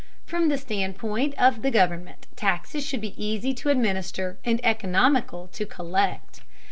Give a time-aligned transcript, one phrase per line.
[0.25, 5.63] From the standpoint of the government, taxes should be easy to administer and economical to
[5.67, 6.41] collect.